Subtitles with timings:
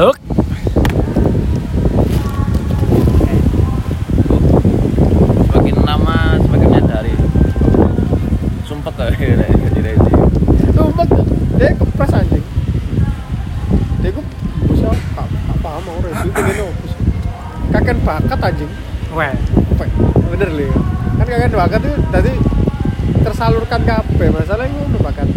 [0.00, 0.16] Huk.
[5.44, 7.12] semakin lama semakin menyadari
[8.64, 10.12] sumpah kayak jadi reji
[10.72, 11.04] Sumpah
[11.60, 12.40] dia kepres anjing.
[14.00, 14.24] Dia ku
[14.72, 14.88] bisa
[15.52, 16.92] apa mau review pengen opus.
[17.68, 18.72] Kakek bakat anjing.
[19.12, 19.36] Weh.
[19.76, 19.84] Apa?
[20.32, 20.64] Bener lho.
[20.64, 20.76] ya.
[21.20, 22.32] Kan kakek bakat itu tadi
[23.20, 25.28] tersalurkan kabeh masalahnya ngono bakat.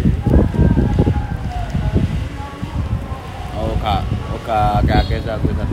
[3.63, 5.69] oh kak oh kak kakek aku kan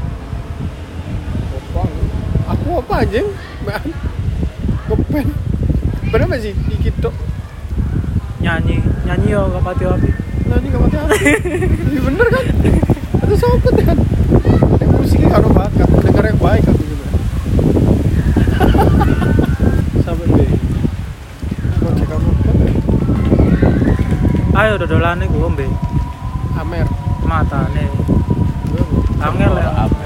[1.71, 1.83] Apa?
[2.55, 3.29] Aku apa anjing?
[3.63, 3.85] Man.
[4.91, 5.27] Ngepen.
[6.11, 6.55] Bener gak sih?
[6.55, 7.15] Iki tok.
[8.43, 10.11] Nyanyi, nyanyi yo gak pati api.
[10.51, 11.15] Ini gak mati apa?
[11.91, 12.45] Iya bener kan?
[13.23, 13.99] Itu sobat kan?
[14.83, 17.07] Ini musiknya gak ada bakat, pendengar yang baik aku juga
[20.03, 20.51] Sampai deh
[21.79, 22.31] Mau cek kamu
[24.59, 25.67] Ayo dodolane gue ombe.
[26.59, 26.87] Amer
[27.23, 27.87] Matane.
[27.87, 28.20] Gue mau
[29.21, 29.85] Angel ya.
[29.85, 30.01] apa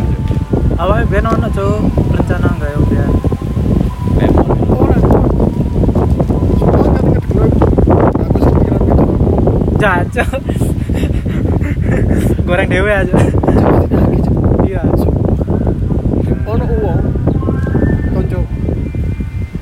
[0.74, 1.86] Awake ben ono cuk
[2.19, 2.75] rencana sih
[8.58, 9.05] pikiran gitu
[9.78, 10.30] Jancuk.
[12.44, 13.14] Goreng dewe aja.
[14.64, 14.83] Iya.
[16.44, 17.00] Ono uang
[18.14, 18.41] Konco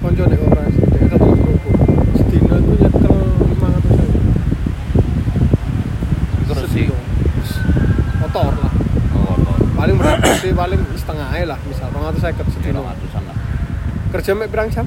[0.02, 1.74] Konco nek operasi Nek satu kerupuk
[2.16, 3.16] Sedina itu nyekel
[3.52, 4.20] 500 euro
[6.48, 6.86] terus sih
[8.20, 8.72] Motor lah
[9.16, 10.80] oh oh paling berapa sih paling
[11.42, 13.36] setengah aja lah misal orang atau saya kerja Kira ratusan lah.
[14.14, 14.86] Kerja mek berang jam?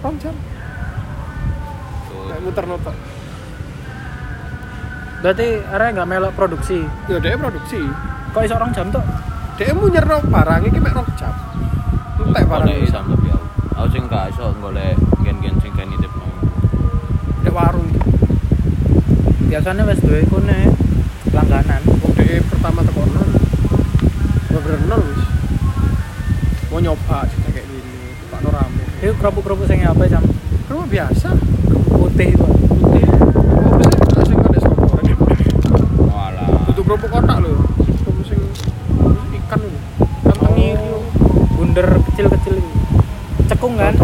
[0.00, 0.34] Rong jam.
[2.30, 2.96] Mek muter notok.
[5.20, 6.80] Berarti arek gak melok produksi.
[7.12, 7.80] ya dia produksi.
[8.32, 9.04] Kok iso orang jam tuh?
[9.60, 11.36] dia mau nyerok barang ini mek rong jam.
[12.16, 16.12] Entek barang bisa hitam tapi aku aku sing gak iso golek gen-gen sing kayak nitip
[16.16, 16.24] no
[17.44, 17.88] di warung.
[19.52, 20.72] Biasanya wis duwe kune
[21.36, 21.82] langganan.
[22.16, 23.28] dia pertama teko nol.
[24.48, 25.39] Bener nol wis
[26.70, 28.14] mau nyoba juga kayak gini.
[28.30, 28.82] Pak no rame.
[29.02, 30.22] Itu kerupuk-kerupuk sing apa jam?
[30.70, 31.34] rumah biasa.
[31.90, 32.46] Putih itu.
[32.46, 33.04] putih.
[33.58, 35.18] Oh kita sing kan sop goreng.
[36.06, 36.70] Walah.
[36.70, 37.58] Tutup kerupuk kotak lho.
[38.06, 38.38] Kerupuk sing
[39.42, 39.78] ikan lho.
[40.22, 40.94] Kan tengi itu.
[41.58, 42.70] Bunder kecil-kecil itu.
[43.50, 43.98] Cekung kan?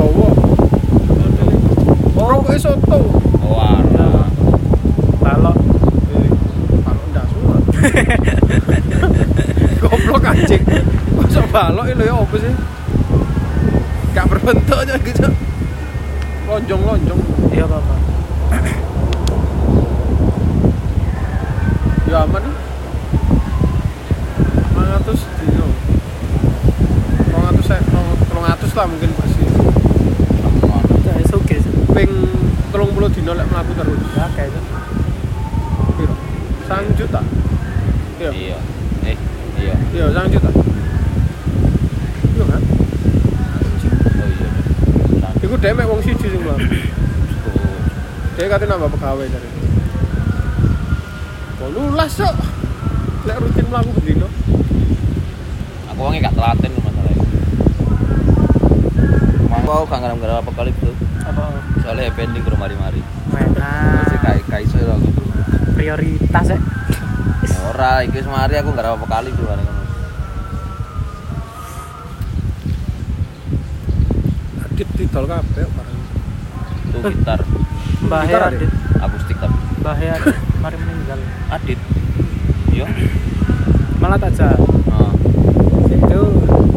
[2.17, 2.99] Oh, kok soto.
[3.47, 4.27] walah
[5.23, 5.57] Balok.
[6.11, 6.29] Eh,
[6.83, 7.63] balok ndak suat.
[9.83, 10.63] Goblok anjing.
[11.15, 12.53] Masa balok lho ya apa sih?
[14.13, 15.29] Gak berbentuk aja gitu.
[16.45, 17.21] Lonjong-lonjong.
[17.49, 17.99] Iya, Bapak.
[22.13, 22.57] Ya aman nih.
[24.77, 25.67] 500 dino.
[27.33, 29.49] 200 saya 200 lah mungkin masih.
[31.09, 31.73] Jadi suge sih.
[31.97, 32.13] Ping
[32.69, 34.01] 30 dino lek mlaku terus.
[34.13, 34.61] Ya kayak itu.
[35.97, 36.15] Piro?
[36.69, 37.21] 1 juta.
[38.21, 38.31] Iya.
[38.33, 38.59] iya
[39.09, 39.17] eh
[39.57, 40.51] iya Iya, 1 juta.
[42.37, 42.63] Iya kan?
[44.21, 44.49] oh iya
[45.67, 46.63] dhewe mek wong siji sing mlaku.
[48.39, 49.67] Dia katanya nambah pegawai dari itu.
[51.59, 52.35] Kok lulas cok?
[53.27, 54.29] Lek rutin mlaku bendino.
[55.91, 57.25] aku wongnya gak telaten masalahnya
[59.65, 60.93] mau aku gak ngarep-ngarep apa kali tuh
[61.25, 61.43] Apa?
[61.81, 63.01] soalnya happy ending ke mari-mari
[63.33, 65.25] Nah, masih kayak kayak iso lho aku tuh
[65.73, 66.59] prioritas ya.
[67.73, 69.85] ora iki semari aku gak apa kali tuh bareng ngono
[74.69, 76.01] Adit didol kabeh barang.
[76.93, 77.41] tuh gitar
[78.05, 78.53] Mbah Gitar?
[78.53, 78.69] Adit.
[79.01, 80.37] akustik tapi Mbah Adit.
[80.61, 81.17] Mari meninggal.
[81.49, 81.81] adit
[82.69, 82.85] iya
[83.97, 84.53] Malah tak jah.
[84.53, 85.13] Heeh.
[85.97, 86.21] Itu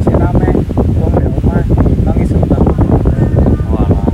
[0.08, 0.56] si rame
[0.96, 1.60] wong ya omah
[2.08, 2.64] nangis utang.
[3.68, 4.08] walah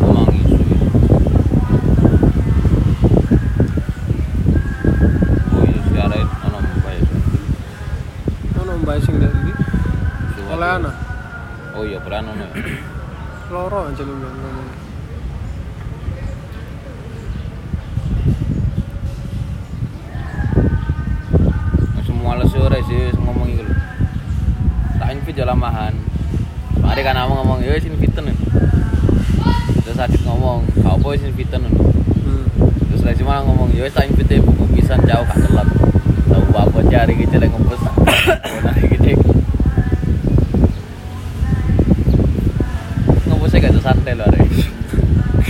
[0.00, 0.80] Emang isu ya.
[5.52, 7.04] Oh iya siaran ono mbak ya.
[8.56, 9.52] Ono mbak sing dari iki.
[10.32, 10.56] Suwat.
[10.56, 10.90] Oleh ana.
[11.76, 12.56] Oh iya peran ono ya.
[13.52, 14.80] Loro aja lu bilang ngomong.
[22.02, 23.74] Semua les ora sih wis ngomong iku lho.
[25.00, 25.94] Tak invite yo lamahan.
[26.78, 28.30] Mari kan ngomong ngomong yo wis inviten.
[29.82, 32.46] Terus Adit ngomong, "Kau apa wis inviten?" Hmm.
[32.88, 35.68] Terus lagi cuma ngomong, "Yo wis tak invite buku pisan jauh gak telat."
[36.30, 37.82] Tahu apa cari gitu lek ngempes.
[38.62, 39.10] Nah gitu.
[43.26, 44.42] Ngempesnya gak tuh santai lho arek.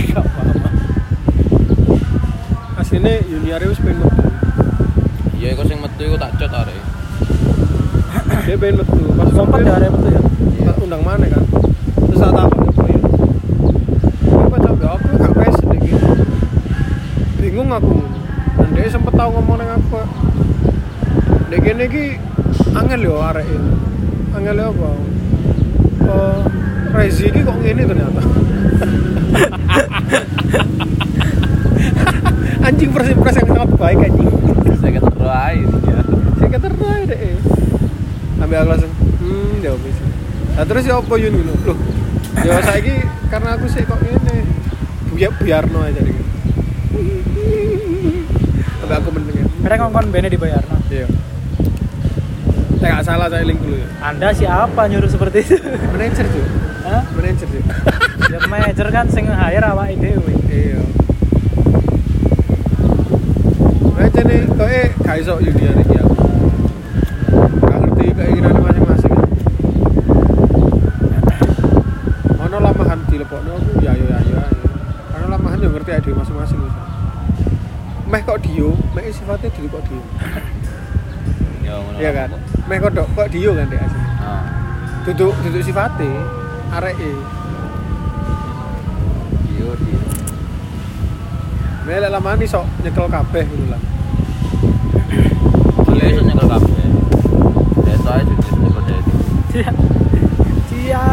[0.09, 0.69] Gak apa-apa.
[2.81, 4.25] Asline Yuniari wis pengen metu.
[5.43, 6.79] Iya iku sing metu iku tak cot arek.
[8.53, 9.01] Dia pengen metu.
[9.17, 10.21] Pas Sempat ya ada itu ya.
[10.61, 11.41] tak undang mana kan
[12.05, 13.01] terus takut apa ya
[14.45, 15.97] apa coba aku gak pesen iki
[17.41, 17.97] bingung aku
[18.61, 20.05] Dan dia sempet tau ngomong nang aku.
[21.49, 22.21] Dek kene iki
[22.77, 23.73] angel yo arek ini.
[24.37, 24.89] Angel yo apa?
[26.13, 26.37] Eh
[26.93, 28.21] Rezi iki kok ngene ternyata.
[32.69, 34.29] anjing impression yang sangat baik anjing.
[34.77, 36.05] saya kata terbaik ya
[36.37, 37.33] Saya kata roy deh.
[38.43, 38.91] Ambil aku langsung,
[39.23, 39.97] hmm, ya wis.
[40.53, 41.53] Nah terus ya apa yun gitu?
[41.63, 41.77] Loh,
[42.43, 42.95] ya saiki
[43.31, 44.43] karena aku sih kok ngene.
[45.15, 46.17] Biar biarno aja deh.
[48.83, 49.47] Sampai aku mendengar.
[49.63, 50.59] Mereka ngomong bene dibayar.
[50.67, 50.81] Nah.
[50.91, 51.07] Iya.
[52.83, 53.87] Saya nggak salah saya link dulu ya.
[54.03, 55.55] Anda siapa nyuruh seperti itu?
[55.95, 56.43] Manager tuh,
[56.83, 57.01] Hah?
[57.15, 57.63] manager tuh.
[58.27, 60.33] Ya manajer kan sing hire awake dhewe.
[60.51, 60.83] Iya.
[63.95, 66.03] Manager nih, kok eh gak iso nih ya.
[67.63, 69.13] Gak ngerti keinginan masing-masing.
[72.43, 74.41] Ono lamahan dilepokno aku ya ya ya ya.
[75.07, 76.75] Karena lamahan yo ngerti ade masing-masing wis.
[78.09, 80.01] Meh kok dio, meh sifatnya diri kok dio.
[81.65, 82.29] ya ngono Iya kan?
[82.65, 84.01] Meh kok dok kok dio kan dek asli.
[84.19, 84.43] nah
[85.03, 86.11] Duduk duduk sifatnya
[86.71, 87.11] areke.
[89.51, 89.99] iya iya
[91.83, 93.81] Meh lek lamahan iso nyekel kabeh gitu lah.
[95.93, 96.85] iya iso nyekel kabeh
[97.83, 99.01] nyekel dhewe.
[99.51, 99.71] Cia.
[100.67, 101.03] Cia.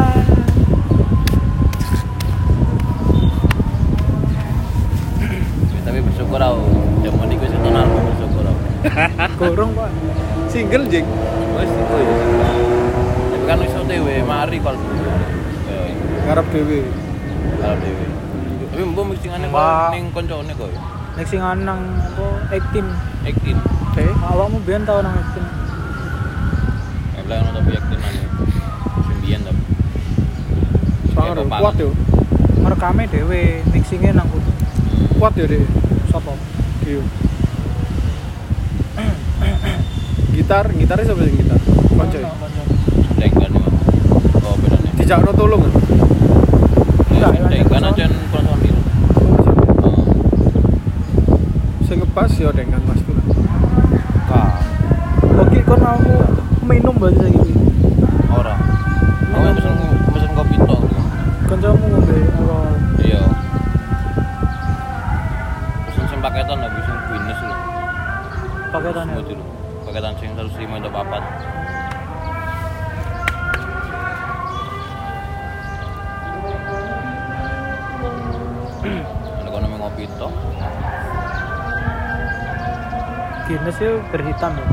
[5.70, 6.62] Ya, tapi bersyukur aku
[7.02, 8.62] jaman iku sing tenan bersyukur aku
[9.40, 9.90] Gorong, Pak.
[10.46, 11.06] Single jing.
[11.50, 12.14] wis iku ya
[13.30, 15.80] tapi kan iso dhewe mari kalau ya
[16.24, 16.80] Ngarep dhewe.
[17.58, 18.04] kalau dhewe
[18.62, 22.86] tapi mbok mixingane kok ning koncone kok ya Nek sing anang apa acting.
[23.22, 23.58] Ekin
[23.92, 25.46] Eh, Awakmu biyen tau nang acting.
[27.12, 28.22] ya bilang ono tapi Ekin ane
[29.02, 29.62] sembian tapi
[31.10, 31.90] sangar Ya, kuat yo.
[32.56, 34.52] Merekame dhewe, mixinge nang kono.
[35.18, 35.60] Kuat yo deh.
[36.08, 36.32] Sopo?
[36.80, 37.02] Dio.
[40.50, 41.58] Gitar, gitarnya siapa sing gitar?
[41.94, 42.18] Konco.
[42.18, 42.26] ya?
[43.14, 43.62] Dengkan ya
[44.42, 45.72] oh bedanya Dijakno tolong kan?
[47.06, 48.04] Enggak, ya Dengkan aja
[48.34, 48.74] personil
[49.78, 50.02] oh
[51.86, 53.26] Sing ngebas yo dengan pasti lah.
[54.26, 54.50] kah
[55.38, 56.14] Oke, kon aku
[56.66, 57.52] minum berarti saiki.
[58.28, 58.54] ora
[59.30, 59.74] kamu pesen
[60.10, 60.80] pesen kopi tok
[61.46, 62.58] Kancamu ngombe apa?
[63.00, 63.22] iya
[65.86, 67.54] pesen sing paketan lah bisa guinness lho
[68.70, 69.59] Paketannya.
[69.90, 71.22] Semut itu paketan sing 105 untuk papat
[79.42, 80.30] Ada kono ngopi tok.
[83.50, 84.66] Guinness itu berhitam ya.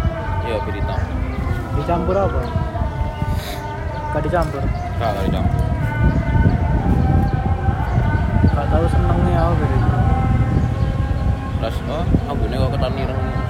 [0.45, 0.95] Iya, berita.
[1.81, 2.41] Dicampur apa?
[4.13, 4.61] Gak dicampur.
[5.01, 5.61] Kak kali campur.
[8.53, 9.89] Gak tahu senengnya apa gitu.
[11.57, 13.46] Terus oh, ambune kok ketan ireng.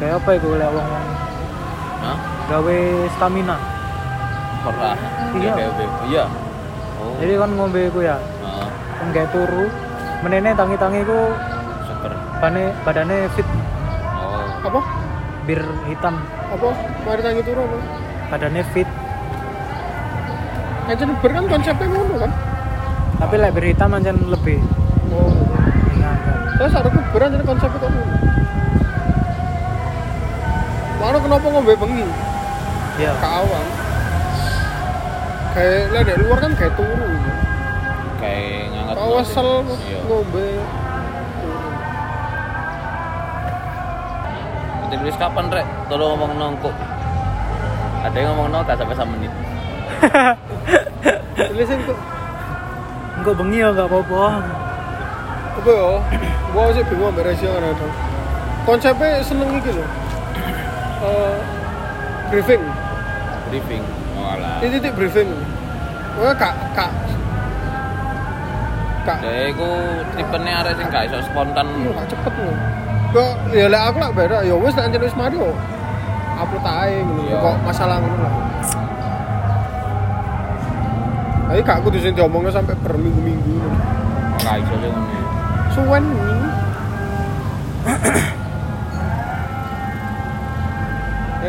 [0.00, 1.06] Kayak apa itu lek wong-wong
[2.00, 2.16] Hah?
[2.48, 2.78] gawe
[3.12, 3.56] stamina.
[4.62, 4.92] Ora.
[5.32, 5.52] Iya.
[6.02, 6.24] Iya.
[6.96, 7.16] Oh.
[7.16, 8.68] Jadi kan ngombe iku ya, Heeh.
[9.06, 9.68] gawe turu.
[10.20, 11.32] Menene tangi-tangi ku
[11.82, 12.12] Seger.
[12.38, 13.48] bane badane fit
[14.14, 14.44] Oh.
[14.62, 14.80] Apa?
[15.44, 16.20] bir hitam,
[16.52, 16.68] Apa?
[17.02, 17.78] Mari tangi turu apa?
[18.28, 18.88] badannya fit.
[20.86, 22.32] Aja ber kan konsepnya ngono kan?
[23.16, 24.60] Tapi lek bir hitam ancen lebih
[25.08, 25.32] Oh.
[25.94, 26.16] kan.
[26.56, 28.14] Terus ada keberan jadi konsepnya kok ngono.
[31.00, 32.04] Mana kenapa ngombe bengi?
[33.00, 33.12] Iya.
[33.16, 33.64] Ke awal.
[35.50, 37.08] Kayak lah dari luar kan kayak turu.
[38.20, 38.94] Kayak ngangat.
[38.94, 39.48] Kau wesel
[39.88, 40.00] Iya.
[40.04, 40.48] ngombe.
[44.90, 45.66] Ditulis kapan, Rek?
[45.88, 46.74] Tolong ngomong nongkok.
[48.04, 49.32] Ada yang ngomong nongkok sampai sama menit.
[51.50, 51.98] Tulisin kok
[53.20, 54.40] Engko bengi ya gak apa-apa.
[55.60, 55.92] apa ya?
[56.56, 57.88] Gua sih bingung rasio kan ada.
[58.64, 59.88] Konsepnya seneng iki loh.
[61.00, 61.34] Eh
[62.28, 62.62] briefing.
[63.48, 63.82] Briefing.
[64.20, 64.60] Oh, alah.
[64.60, 65.28] Ini titik briefing.
[66.20, 66.92] Wah kak kak
[69.08, 69.70] kak Ya iku
[70.12, 71.66] tipene arek sing gak iso spontan.
[71.80, 72.56] Iya, gak cepet loh.
[73.10, 74.38] Kok ya lek aku lah beda.
[74.44, 75.50] Ya wis nek anjen wis mari yo.
[76.36, 77.22] Upload ae ngono.
[77.24, 77.36] Iya.
[77.40, 78.34] Kok masalah ngono lah.
[81.50, 83.56] Tapi kak aku di sini diomongnya sampai berminggu-minggu.
[84.44, 85.18] Ora iso sih ngono.
[85.72, 86.39] Suwen ini.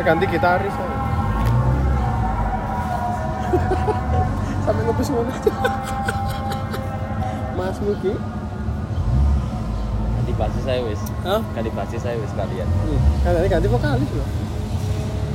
[0.02, 0.86] Ganti gitaris ya.
[4.66, 5.32] sampai ngebus mana
[7.58, 8.14] Mas Mugi
[10.22, 11.02] Ganti basis saya wis.
[11.26, 11.42] Hah?
[11.54, 12.68] Ganti basis saya wis kalian.
[13.26, 14.28] kan tadi ganti vokalis loh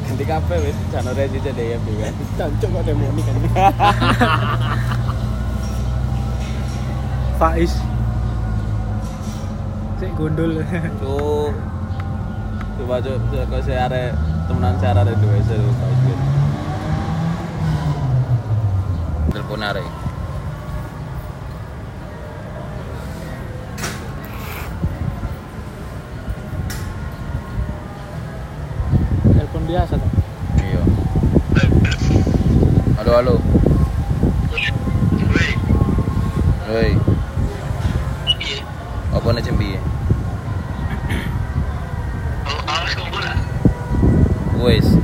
[0.08, 0.78] Ganti kabeh wis.
[0.92, 2.14] Jano Rezi CDF kan.
[2.40, 3.36] Cancok kok demoni kan
[7.38, 7.78] Faiz.
[10.02, 10.64] Sik gondol.
[11.04, 11.54] Cuk.
[12.78, 16.18] Coba cuk, cuk kok saya arek temenan saya arek dua kau sih.
[19.36, 19.88] Telepon arek.
[29.36, 30.12] Telepon biasa tuh.
[30.64, 30.82] Iya.
[33.04, 33.36] Halo halo.
[36.72, 36.96] Hei.
[39.12, 39.76] Apa nih cembi?
[44.58, 44.98] Wes.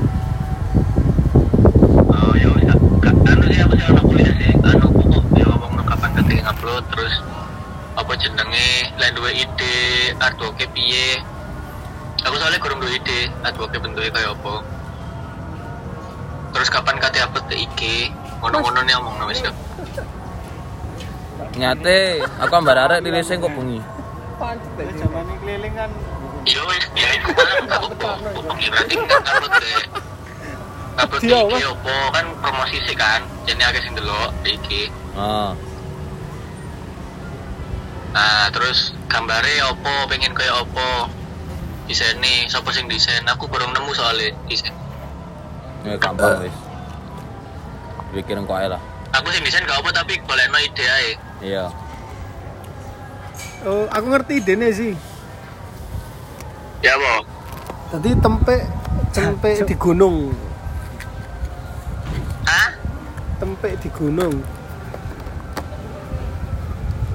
[6.93, 7.15] terus
[7.93, 9.77] apa jenenge lain dua ide
[10.17, 11.21] artworknya piye
[12.25, 14.55] aku soalnya kurang dua ide artworknya bentuknya kayak apa
[16.53, 17.19] terus kapan kate
[17.83, 18.07] IG
[18.39, 19.43] ngono-ngono nih omong nama sih
[21.53, 23.77] Nyate, aku ambar arek di racing kok bengi.
[23.77, 25.89] Ini keliling kan
[26.43, 28.15] iya wes ya itu kan aku kok
[28.49, 29.69] pengira tinggal upload ke
[30.97, 31.63] upload ke Dia, IG Mas.
[31.69, 35.53] apa kan promosi sih kan jadi agak sing delok IG Ah,
[38.13, 41.09] Nah, terus gambarnya opo, pengen kayak opo.
[41.89, 43.25] Desain nih, siapa sing desain?
[43.25, 44.69] Aku baru nemu soalnya desain.
[45.81, 46.53] ya gampang wes.
[48.13, 48.81] Pikirin kok ae lah.
[49.13, 51.13] Aku sing desain gak apa tapi boleh no ide aja.
[51.41, 51.63] Iya.
[53.63, 54.93] Oh, aku ngerti idenya sih.
[56.81, 57.25] Ya bo.
[57.89, 58.55] Tadi tempe
[59.13, 60.33] tempe di gunung,
[62.43, 62.69] Hah?
[63.37, 64.33] tempe di gunung.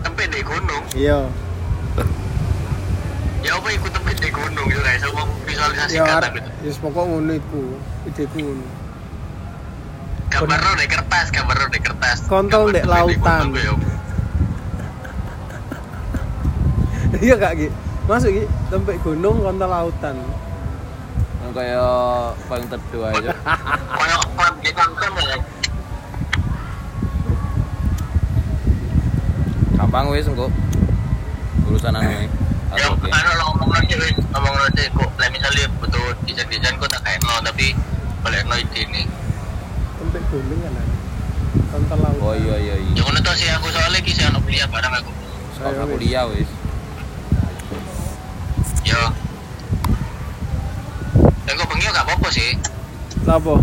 [0.00, 0.83] Tempe di gunung.
[0.95, 1.26] Iya.
[3.43, 5.02] Ya apa ikut tempe di gunung ya guys?
[5.02, 6.50] Aku Ya visualisasikan arek gitu.
[6.62, 7.62] wis pokok ngono iku.
[8.07, 8.67] Ideku ngono.
[10.29, 12.19] Gambar no di kertas, gambar no di kertas.
[12.27, 13.53] Kontol di lautan.
[13.53, 13.73] ya.
[17.19, 17.69] Iya gak Ki?
[18.05, 20.17] Masuk Ki, tempe gunung kontal lautan.
[21.49, 21.89] Kayak
[22.45, 23.33] paling tertua aja.
[23.33, 25.37] Kayak kayak di konten ya.
[29.75, 30.53] Gampang wes engko.
[31.65, 32.29] Urusan anu ini.
[32.69, 33.09] Ya, Atau oke.
[33.09, 35.09] anu lo ngomong aja wes, ngomong aja kok.
[35.19, 37.73] Misalnya butuh desain-desain kok tak kayak no, tapi
[38.21, 39.07] boleh no ide nih.
[40.09, 40.73] Tempe gunung kan.
[41.69, 42.25] Kontal lautan.
[42.25, 42.97] Oh iya iya iya.
[42.97, 45.12] Ya ngono to sih aku soalnya ki sih ono kuliah bareng aku.
[45.61, 46.49] Ayo, aku kuliah wes.
[48.88, 48.97] Yo.
[51.45, 52.57] Ya kok bengi gak apa-apa sih.
[53.29, 53.61] Lapo?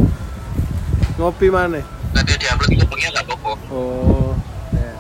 [1.18, 1.82] Ngopi mana?
[2.14, 3.52] Nanti diupload itu bengi gak apa-apa.
[3.74, 4.38] Oh.
[4.78, 4.94] ya.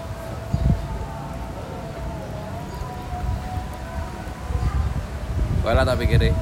[5.78, 6.34] Lah tak pikir di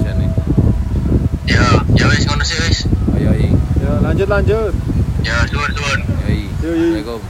[0.00, 0.32] sini.
[1.44, 1.60] Ya,
[1.92, 2.88] ya wis ngono sih wis.
[3.20, 3.65] Ayo ayo.
[3.86, 4.74] Ya, lanjut lanjut.
[5.22, 6.00] Ya, suwun-suwun.
[6.26, 6.50] Ayo.
[6.58, 6.98] Yo, yo.
[6.98, 7.22] Assalamualaikum.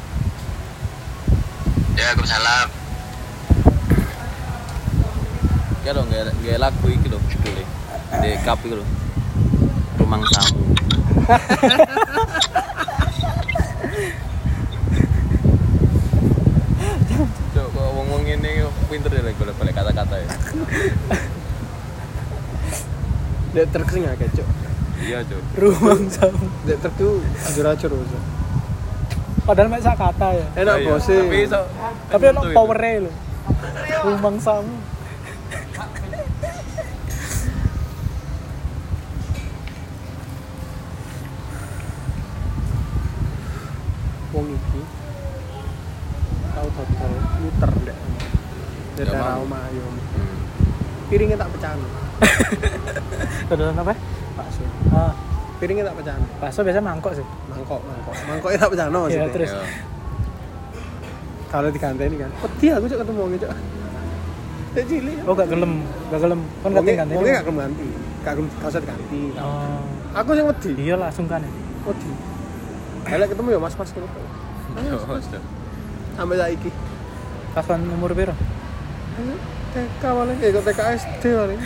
[1.93, 2.69] Ya, Waalaikumsalam.
[5.85, 7.67] Ya dong, gak gak lagu iki lho, boleh.
[8.25, 8.89] Di kap iki lho.
[10.01, 10.65] Rumang samu.
[17.53, 20.29] Cok, kok ngomong ini pinter ya lagi boleh kata-kata ya.
[23.69, 24.66] Truk sing akeh, Cuk.
[24.99, 25.43] Iya, Cok.
[25.57, 26.47] rumah sama.
[26.65, 27.13] Dek truk tuh
[27.45, 28.13] ajur-ajur wis.
[29.43, 30.47] Padahal mek sak kata ya.
[30.57, 31.21] Enak Iya, bos sih.
[31.21, 31.61] Tapi iso
[32.09, 32.53] Tapi ono itu.
[32.53, 33.13] power-e lho.
[34.03, 34.75] Rumang samu.
[44.33, 44.81] wong iki
[46.53, 47.73] tau dodol muter
[48.97, 49.45] Ya, Mang.
[49.45, 50.41] omah ayo Hmm.
[51.07, 51.77] piringnya tak pecahan
[53.49, 53.93] Dodolan apa?
[55.57, 57.27] Piringnya tak pecahan bakso biasanya mangkok sih.
[57.47, 59.51] mangkok mangkok mangkoknya tak pecahan maksudnya Iya, terus.
[59.51, 59.65] Ya.
[61.47, 63.53] kalau diganteni kan peti aku cok ketemu wongnya cok
[64.77, 65.73] cilik Oh, gak gelem,
[66.13, 66.41] gak gelem.
[66.61, 67.33] Kon wongnya ganti ganti.
[67.33, 67.87] gak gelem ganti
[68.21, 69.81] gak gelem gak usah diganti Oh.
[70.13, 71.41] aku sing wedi Iya langsung kan.
[71.41, 71.51] ya.
[71.85, 72.11] wedi
[73.07, 74.23] Kalau ketemu ya mas-mas ngono kok.
[74.83, 75.43] Yo, Cok.
[76.13, 76.71] Sampai saiki.
[77.55, 78.35] Pas kon umur piro?
[79.77, 81.61] TK paling kayak TK SD paling.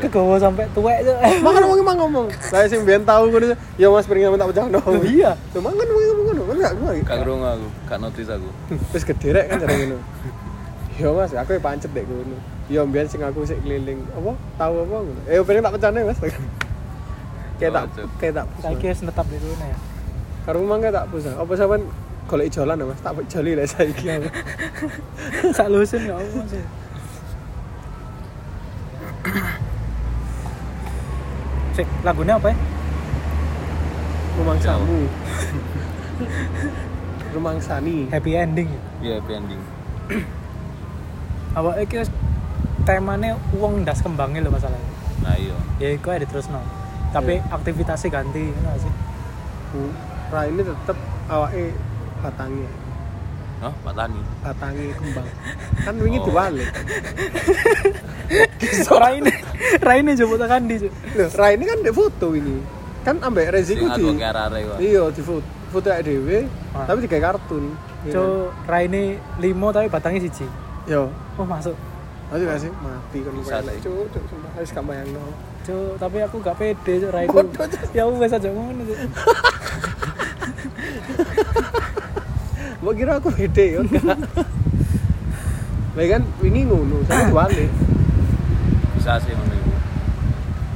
[0.00, 1.12] Kegawa sampai tuwek aja.
[1.44, 2.26] Makan wong emang ngomong.
[2.32, 3.52] Lah sing biyen tahu ngono.
[3.76, 4.80] Ya Mas piring tak pecah no.
[4.80, 5.36] Loh, iya.
[5.52, 6.42] Tuh mangan wong ngomong ngono.
[6.48, 6.90] Kan gak gua.
[6.96, 8.48] Gak krungu aku, gak notice aku.
[8.96, 9.98] Wis gede rek kan jare ngono.
[10.96, 12.36] Ya Mas, aku ya pancet dek ngono.
[12.72, 15.20] Ya mbiyen sing aku sik keliling apa tahu apa ngono.
[15.28, 16.18] Eh piring tak pecahne Mas.
[17.60, 18.46] Kayak tak Oh, kayak tak.
[18.64, 19.78] Saiki wis netap di kono ya.
[20.48, 21.36] Karo mangga tak pusat.
[21.36, 21.52] Apa
[22.30, 23.02] golek ijolan ya, Mas?
[23.02, 24.06] Tak joli lah saiki.
[25.58, 26.62] Sak lusin ya Allah sih.
[31.76, 32.56] Cek, lagunya apa ya?
[34.40, 34.98] Rumang samu.
[37.34, 38.10] Rumang sani.
[38.10, 38.68] Happy ending.
[38.68, 38.80] ya?
[39.00, 39.60] Iya, happy ending.
[41.58, 41.96] Awak iki
[42.84, 44.88] temanya uang das kembangnya loh masalahnya
[45.20, 46.60] nah iya ya itu ada terus no
[47.12, 48.92] tapi aktivitasnya ganti enggak sih
[49.70, 49.92] Bu,
[50.32, 50.96] Ra ini tetep
[51.28, 51.76] awake
[52.24, 52.64] batangi
[53.60, 54.20] Hah, Pak Tani.
[54.40, 55.28] batangi kembang
[55.84, 56.26] kan wingi Oh.
[56.32, 56.70] diwalik
[59.04, 59.32] Raine
[59.80, 60.92] Raine coba di Cuk.
[61.16, 62.56] Loh, Ra ini kan di foto ini
[63.00, 63.64] kan ambek aku
[63.96, 66.86] di iya di foto foto dhewe Ah.
[66.86, 70.88] tapi digawe kartun Iya Cuk, Raine limo tapi batangnya siji kan?
[70.88, 71.02] yo
[71.36, 71.76] oh masuk
[72.30, 72.70] Mati gak sih?
[72.70, 73.58] Mati kan Bisa.
[73.82, 75.18] Cuk, cuk, sumpah harus gak bayangno.
[75.66, 77.42] Cuk, tapi aku gak pede Cuk Raiku
[77.90, 78.98] ya wes aja ngono Cuk
[82.96, 84.18] kira aku beda ya enggak.
[85.90, 87.70] Lah kan wingi ngono, saya balik.
[88.96, 89.70] Bisa sih ngono iku.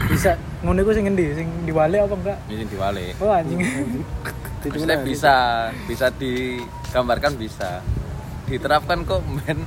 [0.05, 0.31] bisa
[0.61, 3.05] ngono iku sing endi sing diwale apa enggak Mungkin diwale.
[3.19, 3.61] oh anjing
[4.65, 5.35] Maksudnya bisa,
[5.85, 7.85] bisa digambarkan bisa.
[8.49, 9.61] Diterapkan kok men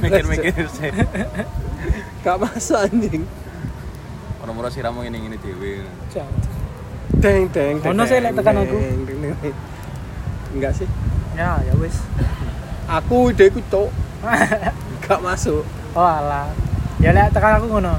[0.00, 0.88] mikir-mikir sih.
[2.24, 3.28] Gak masuk anjing.
[4.40, 5.36] Orang-orang siramu ini ini.
[5.36, 6.24] Cuk.
[7.20, 7.84] Deng deng.
[7.84, 8.76] deng, Ono sih lek tekan aku.
[10.56, 10.88] Enggak sih.
[11.36, 12.00] ya ya wes
[12.88, 13.92] Aku ideku cok.
[15.04, 15.68] Gak masuk.
[15.92, 16.48] oh alah
[17.02, 17.98] ya lek tekan aku ngono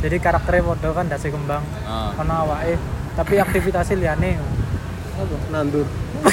[0.00, 2.14] jadi karakternya podo kan dasi kembang Ah.
[2.14, 2.78] ono awake
[3.12, 4.38] tapi aktivitasnya liane
[5.12, 5.36] Apa?
[5.50, 5.84] Nandur.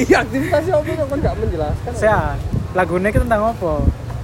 [0.00, 1.92] Iya aktivitasnya apa kok kan gak menjelaskan.
[1.92, 2.40] saya
[2.72, 3.72] lagunya itu tentang apa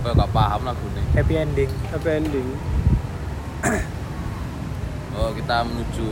[0.00, 1.04] Kok gak paham lagu nih.
[1.12, 2.46] happy ending Happy ending.
[5.12, 6.06] Oh, kita menuju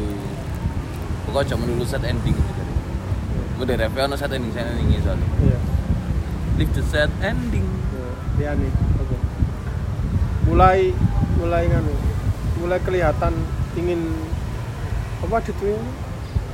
[1.24, 2.62] Pokoknya cuma dulu set ending gitu.
[3.54, 5.28] Gue dari review ono set ending saya ending soalnya.
[5.38, 5.58] Iya.
[6.56, 7.64] Live the set ending.
[8.36, 8.72] Dia nih.
[10.48, 10.78] Mulai
[11.38, 11.94] mulai nganu.
[12.58, 13.32] Mulai kelihatan
[13.78, 14.00] ingin
[15.18, 15.78] apa di tuh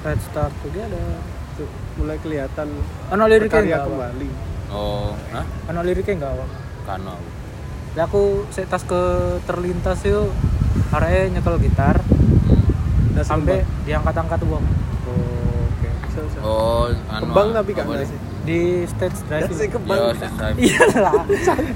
[0.04, 1.20] red start together
[1.54, 1.70] Tuh,
[2.00, 2.66] mulai kelihatan
[3.14, 4.28] ono liriknya enggak kembali.
[4.74, 5.46] Oh, hah?
[5.70, 6.48] ono liriknya enggak Wak?
[6.84, 7.28] Kano aku.
[7.94, 9.02] Ya aku saya tas ke
[9.46, 10.34] terlintas yuk
[10.90, 12.02] arahnya nyekel gitar
[13.14, 14.66] Nah, sampai diangkat-angkat uang
[15.06, 15.88] Oh, oke.
[16.10, 16.38] Bisa.
[16.42, 17.30] Oh, anu.
[17.30, 18.10] Kembang tapi nasi.
[18.10, 18.21] nih?
[18.45, 20.12] di stage drive Nasi kembang.
[20.60, 21.23] Iya lah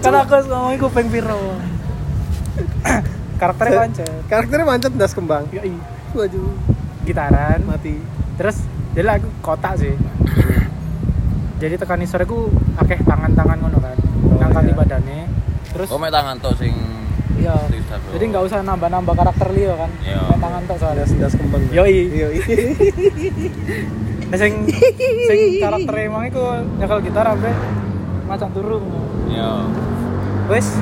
[0.02, 1.56] kan aku ngomongin kuping piro
[3.40, 5.44] karakternya pancet Karakternya mancet das kembang.
[5.54, 5.74] Yoi.
[6.16, 6.52] Waduh,
[7.04, 7.96] gitaran mati.
[8.38, 8.62] terus
[8.94, 9.94] jadi aku kotak sih
[11.62, 12.46] jadi tekan isor aku
[12.78, 13.98] akeh tangan-tangan ngono kan
[14.38, 14.78] ngangkati iya.
[14.78, 15.20] badannya
[15.74, 16.74] terus Oh, tangan tok sing
[17.34, 17.54] iya
[18.14, 18.28] jadi oh.
[18.30, 20.22] nggak usah nambah-nambah karakter Leo kan Iya.
[20.38, 21.62] Tangan tok soalnya Das das kembang.
[21.74, 21.98] Yoi.
[22.14, 22.38] Yoi.
[24.30, 24.52] Nah, sing
[25.26, 26.42] sing karakter emang iku
[26.78, 27.50] nyekel gitar sampe
[28.30, 28.78] macam turu.
[29.30, 29.50] Yo.
[30.46, 30.78] Wis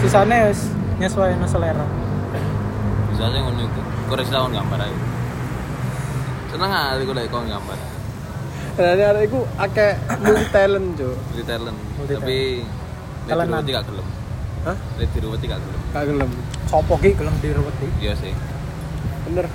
[0.00, 0.60] sisane wis
[1.00, 1.86] nyesuaiin selera.
[3.08, 3.80] Bisa sih ngono iku.
[4.12, 4.94] Kok rek tahun gambar ae.
[6.52, 7.78] Seneng aja aku lek kon gambar.
[8.80, 11.10] Ini ada iku akeh multi talent, Jo.
[11.16, 11.78] Multi talent.
[12.04, 12.38] Tapi
[13.28, 14.06] lek diruweti gak gelem.
[14.68, 14.76] Hah?
[15.00, 15.80] Lek diruweti gak gelem.
[15.96, 16.30] Gak gelem.
[16.68, 17.86] Sopo ki gelem diruweti.
[18.00, 18.32] Iya sih.
[19.28, 19.46] Bener.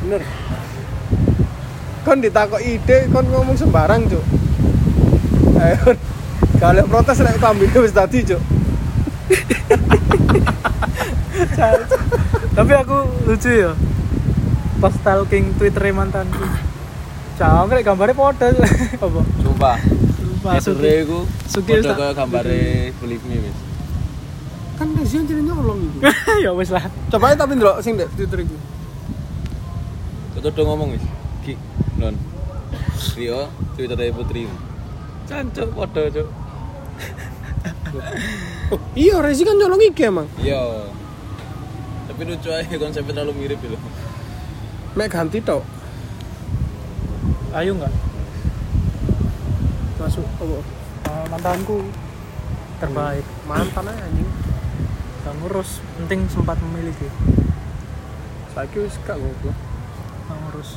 [0.00, 0.22] Bener.
[2.08, 4.20] Kon ditakok ide, kon ngomong sembarang, Jo.
[5.60, 5.92] Ayo.
[6.62, 8.40] Kalau protes nek kambingnya wis tadi, Jo.
[12.58, 12.96] Tapi aku
[13.28, 13.72] lucu ya.
[14.78, 16.38] Pas stalking Twitter mantanku.
[17.38, 18.50] Cah, rek gambarnya podo.
[18.98, 19.20] Apa?
[19.22, 19.72] Coba.
[20.42, 20.78] Masuk.
[20.78, 21.18] Edure iku
[21.82, 23.58] tak- kaya gambare Believe Me wis.
[24.78, 25.98] Kan Rezian jadi nyolong iku.
[26.46, 26.86] ya wis lah.
[27.10, 28.54] Coba tapi ndelok sing ndek Twitter iku.
[30.38, 31.02] Kok udah ngomong wis.
[31.42, 31.58] Ki,
[31.98, 32.14] non.
[33.18, 34.46] Rio, Twitter dari Putri.
[35.26, 36.28] Cancuk padha, Cuk.
[38.68, 40.28] Oh, iya Rezi kan nyolong iki emang.
[40.40, 40.60] Iya.
[42.08, 43.76] Tapi lucu aja konsepnya terlalu mirip gitu.
[44.96, 45.62] Mek ganti tok.
[47.54, 47.92] Ayo enggak?
[49.96, 50.58] Masuk apa?
[51.08, 51.78] Eh, mantanku
[52.82, 53.24] terbaik.
[53.48, 54.28] Mantan aja anjing.
[55.24, 57.08] Gak ngurus, penting sempat memiliki.
[58.52, 59.56] Saiki wis gak goblok.
[60.28, 60.70] Gak ngurus.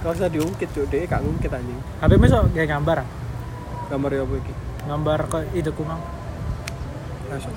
[0.00, 0.88] Gak usah diungkit, Cuk.
[0.88, 1.76] Dek gak ngungkit anjing.
[2.00, 3.08] HP mesok kayak gambar, ah?
[3.92, 4.54] Gambar apa iki?
[4.84, 6.00] Gambar ke ide kumang.
[7.30, 7.52] Mesok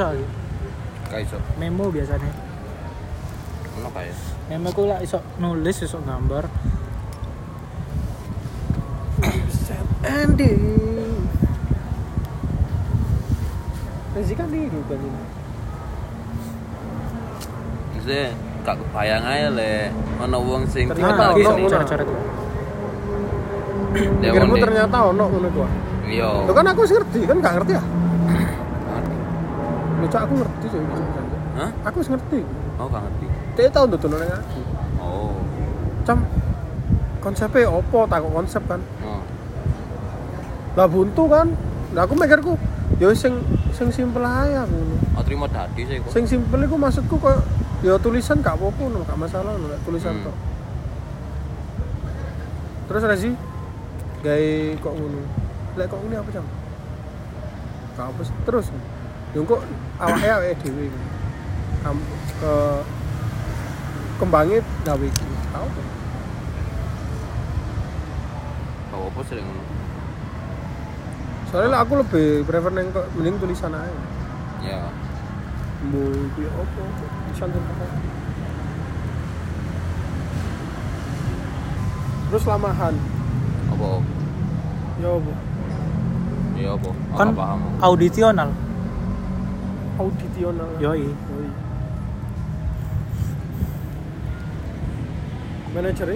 [0.00, 0.24] lagi.
[1.08, 1.38] Kayak iso.
[1.60, 2.32] Memo biasanya.
[3.80, 4.16] Ono kayak.
[4.48, 6.48] Memo ku lah iso nulis, iso gambar.
[10.08, 10.62] Ending.
[14.16, 15.22] Rezi kan hidup kan ini.
[17.92, 18.26] Maksudnya
[18.64, 19.72] gak kebayang aja le
[20.22, 21.40] ono wong sing Ternyata Ah, ono
[23.98, 25.62] Pikirmu wong ternyata ono ngono ku.
[26.08, 26.28] Iya.
[26.48, 27.82] Lo kan aku ngerti, kan gak ngerti ya?
[29.98, 30.82] Lo cak aku ngerti Cuk.
[31.58, 31.70] Hah?
[31.84, 32.40] Aku ngerti.
[32.80, 33.26] Oh, gak ngerti.
[33.54, 34.60] Dia tau nonton nang aku.
[34.98, 35.36] Oh.
[36.08, 36.24] Cam
[37.18, 39.20] konsepnya opo takut konsep kan Oh.
[40.78, 41.50] lah buntu kan
[41.90, 42.54] Nah aku mikirku
[43.02, 43.42] ya sing
[43.74, 44.78] sing simpel ae aku.
[45.12, 46.12] Oh terima dadi sih kok.
[46.14, 47.42] Sing simpel iku maksudku kok
[47.82, 50.24] ya tulisan gak apa-apa no, gak masalah no, tulisan Hmm.
[50.30, 50.36] tok.
[52.88, 53.30] Terus Rezi
[54.22, 55.20] gawe kok ngono.
[55.76, 56.46] Lek kok ngene apa jam?
[57.98, 58.34] Sih.
[58.46, 58.70] terus.
[59.34, 59.60] Yo kok
[59.98, 60.86] awake awake dhewe.
[61.82, 61.98] Kam
[62.38, 62.52] ke
[64.22, 65.26] kembangnya gawe iki.
[65.50, 65.82] Tau apa?
[68.88, 69.62] Gak apa ngono.
[71.48, 74.00] Soalnya aku lebih prefer neng kok mending tulisan aja.
[74.62, 74.80] Ya.
[75.88, 76.82] Iku ya apa?
[77.26, 77.86] Tulisan apa?
[82.28, 82.94] Terus lamahan.
[83.72, 83.88] Apa?
[85.00, 85.47] Ya apa?
[86.58, 86.90] Ya apa?
[86.90, 87.58] Aku kan paham.
[87.78, 88.50] audisional
[89.98, 90.68] Audisional.
[90.78, 91.48] yoi Yoi.
[95.74, 96.08] Manajer?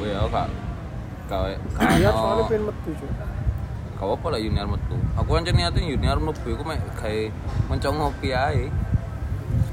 [0.00, 0.48] Gue ya gak
[1.28, 1.52] gawe
[2.00, 3.10] Iya, soalnya pengen metu cuy.
[4.00, 4.96] gak apa lah junior metu.
[5.20, 7.20] Aku kan niatin junior mlebu iku mek gawe
[7.68, 8.32] mencong ngopi.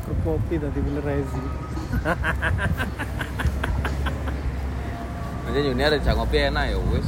[0.04, 1.42] Grup kopi tadi bener Rezi.
[5.48, 7.08] Nanti junior cak ngopi enak ya wis.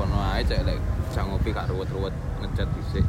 [0.00, 0.80] Kebono ae cek lek
[1.12, 3.04] cak ngopi gak ruwet-ruwet ngecat dhisik.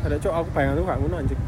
[0.00, 1.40] Ada cok aku bayang tuh gak ngono anjing.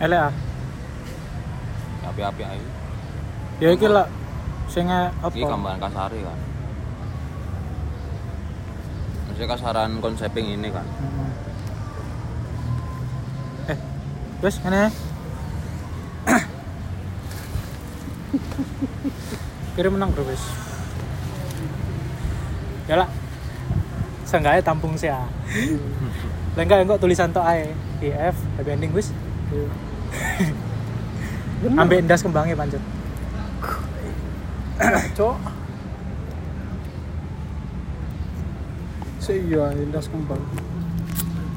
[0.00, 0.32] elek ah
[2.08, 2.60] Api-api ae.
[3.60, 4.08] ya iki lah
[4.72, 6.38] sing eh, apa Iki gambaran kasare kan.
[9.28, 10.88] Maksudnya kasaran konseping ini kan.
[10.96, 11.55] Hmm.
[14.46, 14.94] Wes ngene
[19.74, 20.42] kirim menang bro wes
[22.86, 23.10] ya lah
[24.26, 25.26] seenggaknya tampung sih ah.
[26.56, 27.70] Lah enggak tulisan tok ae.
[28.02, 29.14] IF happy ending wis.
[31.78, 32.82] Ambek ndas kembangnya pancet.
[35.16, 35.36] Cok.
[39.20, 40.42] Si iya, indas kembang.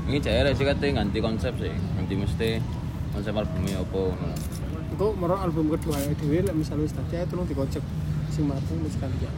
[0.10, 1.74] Ini cek sih katanya ganti konsep sih.
[1.96, 2.50] Ganti mesti
[3.14, 4.36] konsep albumnya apa ngono.
[5.00, 7.84] Merok album kedua ya dhewe lek misalnya wis dadi ae tolong dikocek
[8.32, 9.34] sing mateng wis sekalian.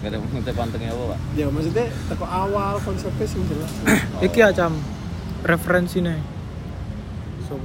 [0.00, 1.18] Gak ada konsep pantengnya apa, Pak?
[1.36, 3.72] Ya maksudnya teko awal konsepnya sing jelas.
[4.26, 4.72] iki acam
[5.44, 6.14] referensinya
[7.48, 7.58] So,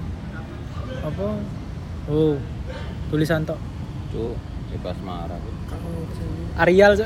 [1.05, 1.37] apa
[2.09, 2.39] oh
[3.13, 3.59] tulisan tok
[4.15, 4.33] Cuk,
[4.71, 5.39] bebas marah.
[6.55, 6.95] Arial.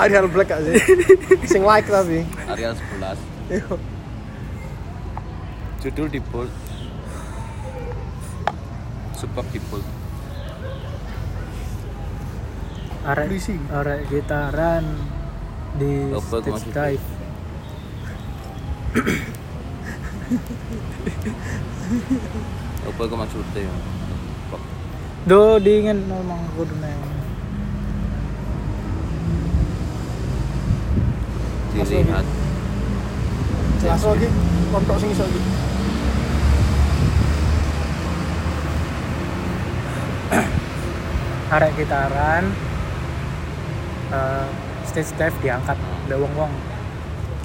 [0.00, 0.76] Arial Black gak sih?
[1.52, 2.24] sing like tapi.
[2.48, 3.99] Arial 11.
[5.80, 6.52] Judul di bold.
[9.16, 10.00] Sebab di bold.
[13.00, 13.32] arek
[13.72, 14.84] arek gitaran
[15.80, 17.08] di Apa stage dive
[22.84, 23.72] Apa itu maksudnya?
[23.72, 24.60] Sebab
[25.24, 27.00] do dingin memang kudu neng
[31.72, 32.39] dilihat.
[33.80, 34.28] Jelas lagi
[34.68, 35.40] kontok sing iso iki.
[41.50, 42.46] arek gitaran
[44.14, 44.46] eh,
[44.86, 46.52] stage dive diangkat ada wong wong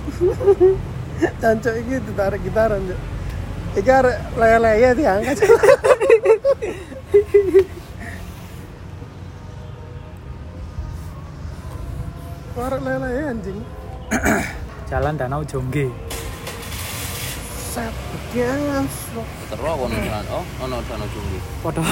[1.42, 3.00] Cancok iki ditarik gitaran, Cok.
[3.80, 5.40] Iki arek leye-leye diangkat.
[12.60, 13.64] Arek leye-leye anjing.
[14.86, 15.90] jalan danau jongge
[17.76, 17.92] Set
[18.32, 18.88] jangan.
[19.52, 21.40] Terus aku nonton, oh, ono dano junggi.
[21.60, 21.84] foto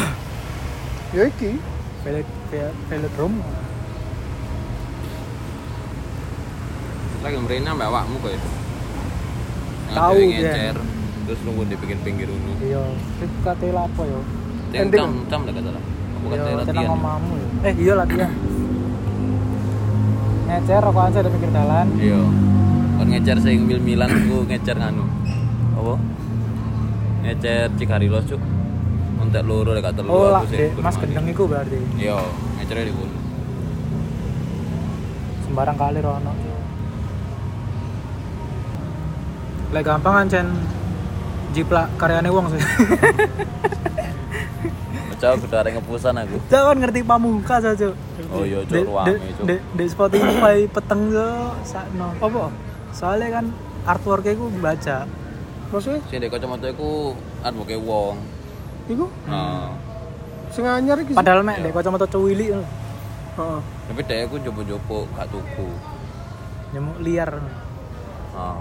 [1.12, 1.60] Ya iki.
[2.04, 2.28] velet
[2.88, 3.40] velodrome
[7.24, 8.50] Lagi merena mbak awakmu kok itu.
[9.94, 10.76] Tahu, ngecer,
[11.24, 12.52] terus nunggu di pinggir-pinggir dulu.
[12.60, 12.82] iya
[13.22, 14.20] itu kate lapo yo
[14.74, 14.90] cam,
[15.30, 15.84] cam lah kata lah.
[15.84, 16.88] Kata iya latihan.
[16.98, 18.32] mamamu eh iya latihan
[20.50, 22.20] ngecer rokok aja di pinggir jalan Iya.
[22.98, 25.06] Kon ngecer sing mil-milan aku ngecer nganu.
[25.84, 25.96] Apa?
[27.22, 28.40] Ngecer Cikarilos cuk.
[29.14, 30.68] Untuk loro lek gak telu oh lah aku sih.
[30.78, 32.20] mas gendeng iku berarti Iya,
[32.58, 33.16] ngecernya di kono.
[35.44, 36.32] sembarang kali rono
[39.72, 40.48] lek gampang ancen
[41.52, 42.60] jiplak karyane wong sih
[45.16, 46.36] Coba kudu arek ngepusan aku.
[46.50, 47.96] jangan ngerti pamungkas aja
[48.28, 51.32] Oh iya, di, cuk ruame di, di, Spotify peteng yo
[51.64, 52.52] sakno Apa?
[52.92, 53.46] soalnya kan
[53.84, 55.08] artworknya ku baca
[55.74, 58.16] Maksudnya Sing dek kacamata iku advoke wong.
[58.86, 59.74] iku Nah,
[60.48, 61.12] sing anyar iki.
[61.12, 61.64] padahal mek Iya.
[61.66, 62.54] dek kacamata cuwili.
[62.54, 63.60] Heeh.
[63.84, 65.68] tapi dek aku jopo-jopo gak tuku.
[66.70, 67.30] nyemuk liar
[68.32, 68.58] Nah,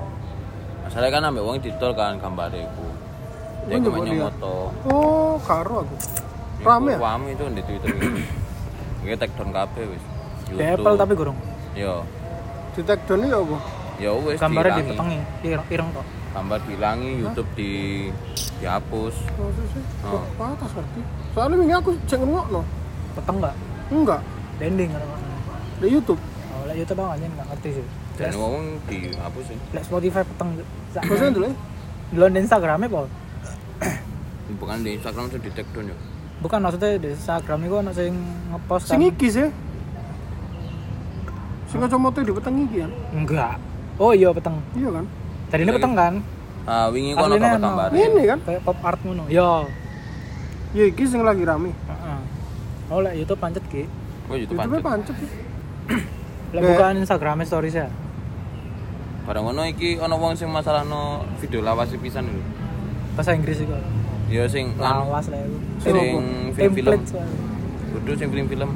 [0.83, 2.87] masalahnya kan ambek wong didol kan gambare iku
[3.62, 4.25] dia njebok dia.
[4.27, 5.96] moto Oh, karo aku.
[6.62, 6.98] Rame ya?
[6.98, 8.09] rame itu di twitter itu
[9.03, 10.05] Oke, take down kabeh wis.
[10.44, 10.79] Di YouTube.
[10.79, 11.38] Apple tapi gurung.
[11.75, 12.07] Yo,
[12.72, 13.59] Di take down ya apa?
[13.98, 14.88] ya wis Gambarnya dihilangi.
[14.88, 15.88] dipetengi, ireng ireng
[16.33, 16.40] kok.
[16.40, 17.71] Gambar dihilangi, YouTube di
[18.64, 19.14] dihapus.
[20.09, 20.25] Oh.
[20.40, 21.01] Patas ngerti?
[21.37, 22.62] Soalnya wingi aku cek ngrungokno.
[23.12, 23.55] Peteng enggak?
[23.92, 24.21] Enggak,
[24.57, 25.03] Landing kan.
[25.83, 26.21] di YouTube.
[26.55, 27.87] Oh, lek YouTube aku enggak ngerti sih.
[28.16, 29.59] Dan ngomong dihapus sih.
[29.77, 30.49] Lek Spotify peteng.
[30.97, 31.55] Masa dulu ya?
[32.12, 33.01] Delon di Instagramnya po.
[34.61, 35.97] Bukan di Instagram itu di down ya.
[36.42, 38.14] Bukan maksudnya di Instagram itu ono sing
[38.53, 38.92] ngepost kan.
[38.97, 39.49] Sing iki sih.
[41.68, 42.92] Sing kacamata di peteng iki kan?
[43.12, 43.57] Enggak.
[44.01, 44.61] Oh iya peteng.
[44.77, 45.05] Iya kan?
[45.52, 46.14] Tadi ini peteng kan?
[46.64, 47.88] Ah, wingi kono Aslinya gambar.
[47.92, 48.38] Ini kan?
[48.40, 49.28] Kayak pop art ngono.
[49.28, 49.68] Yo.
[50.72, 51.76] Ya iki sing lagi rame.
[51.76, 52.18] Heeh.
[52.88, 53.84] Oh lek YouTube pancet ki.
[54.26, 55.12] Oh, YouTube YouTube pancet.
[55.12, 55.30] pancet sih.
[56.52, 57.88] Lek Lek- bukan Instagram stories ya.
[59.22, 62.40] Barang ngono iki ana wong sing masalahno video lawas pisan lho.
[63.12, 63.76] Bahasa Inggris itu.
[64.32, 65.56] Ya sing Lawas lah itu.
[65.78, 65.94] sing
[66.56, 66.96] film-film.
[67.92, 68.70] Kudu sing film-film.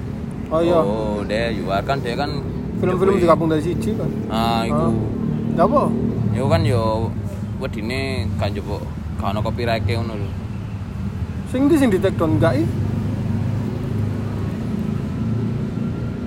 [0.53, 0.77] Oh iya.
[0.77, 2.29] Oh, dia Yuar kan dia kan
[2.77, 3.25] Film-film jokowi.
[3.25, 4.11] digabung dari siji kan.
[4.29, 4.93] Ah, iku.
[5.57, 5.83] Ya apa?
[6.37, 7.09] Yo kan yo
[7.57, 8.85] wedine kan jopo
[9.17, 10.29] gak ono copyright ngono lho.
[11.49, 12.65] Sing di sing di take down enggak i?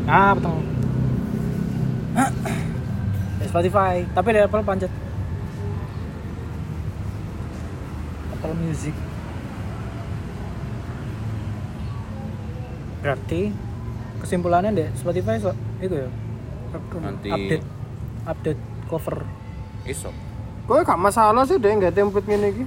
[0.09, 0.33] Ah.
[3.37, 4.89] Di Spotify, tapi di Apple pancet.
[8.33, 8.97] Apple Music.
[13.05, 13.53] Berarti
[14.25, 16.09] kesimpulannya di Spotify so, itu ya.
[16.97, 17.65] Nanti update
[18.25, 19.38] update cover.
[19.89, 20.13] Iso.
[20.69, 22.65] Kowe gak masalah sih deh nggak template ngene iki.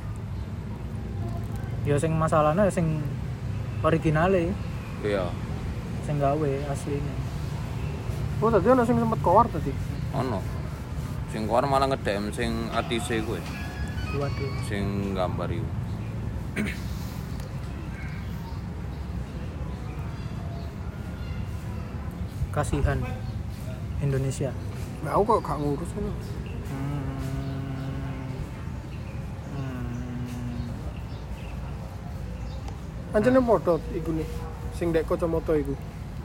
[1.82, 3.02] Ya sing masalahnya sing
[3.82, 4.50] originale,
[5.02, 5.26] Iya.
[6.02, 7.14] sing gawe aslinya.
[8.38, 9.70] Oh tadi ono sing sempet keluar tadi.
[10.14, 10.38] Ono.
[11.30, 13.40] Sing keluar malah ngedem sing artise kuwi,
[14.18, 14.52] Waduh.
[14.66, 15.68] sing gambar iku.
[22.52, 23.00] Kasihan
[24.04, 24.52] Indonesia.
[25.02, 26.04] Nah, aku kok gak ngurus kan.
[26.68, 27.01] Hmm.
[33.12, 34.29] Anjene podo iku nih.
[34.72, 35.77] Sing dek kacamata iku.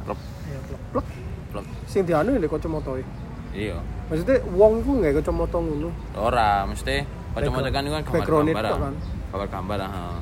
[0.07, 0.81] Klep, Ya, klop.
[0.95, 1.07] Plek.
[1.51, 1.65] klep.
[1.91, 3.03] Sing dianu dek kacamata e.
[3.51, 3.77] Iya.
[4.07, 5.89] Maksudnya wong ku nggak kacamata ngono.
[6.15, 7.03] Ora, mesti
[7.35, 8.47] kacamata kan iku kan gambar gambar.
[8.47, 8.79] itu ah.
[8.79, 8.95] kan.
[9.35, 10.17] Gambar gambar ah.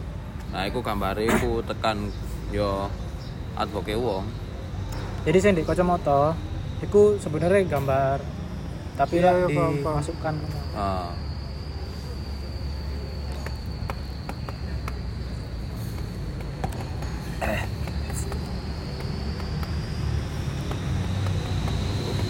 [0.56, 2.10] Nah, iku gambare iku tekan
[2.50, 2.90] yo
[3.54, 4.26] advoke wong.
[5.26, 6.34] Jadi sing di kacamata
[6.82, 8.18] itu sebenarnya gambar
[8.96, 9.74] tapi lah paham, paham.
[10.00, 10.36] dimasukkan
[10.76, 11.12] Ah.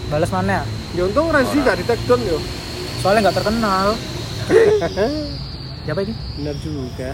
[0.06, 0.64] Balas mana ya?
[0.96, 2.38] Ya untung Rezi gak di take down yo.
[3.02, 3.86] Soalnya nggak terkenal.
[5.84, 6.14] Siapa ini?
[6.38, 7.10] Bener juga.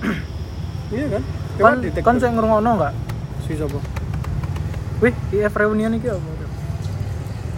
[0.94, 1.22] iya kan?
[1.56, 2.22] Kon Kan di take kon down.
[2.22, 2.94] sing ngrungokno nggak?
[3.46, 3.78] si sapa?
[5.00, 6.30] Wih, IF reunion iki apa?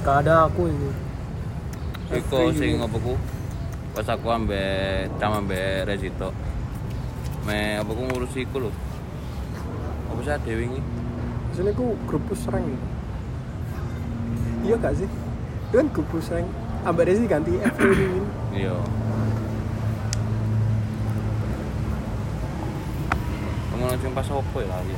[0.06, 0.88] Gak ada aku itu.
[2.12, 3.14] Iku sing apa ku?
[3.92, 6.30] Pas aku ambek cam ambek Rezito.
[7.42, 8.70] Me apa ku ngurus iku lho.
[10.22, 10.78] Sih Dewi ini?
[11.50, 12.22] Sini ku grup
[12.62, 12.86] gitu.
[14.62, 15.08] Iya gak sih?
[15.66, 16.46] Itu kan grup pusreng.
[16.86, 18.22] Ambek Rezi ganti ini.
[18.54, 18.78] Iya.
[23.74, 24.94] Kamu langsung pas opo ya lagi?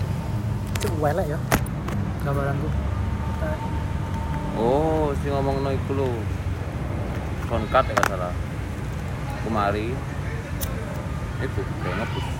[0.84, 1.38] Cuk welek ya.
[2.28, 2.68] Gambaranku.
[2.68, 3.56] Eh,
[4.54, 6.08] Oh, si ngomong no iku lho.
[7.48, 8.34] Konkat ya salah.
[9.42, 9.96] Kemari.
[11.40, 12.33] Itu kayak ngepus.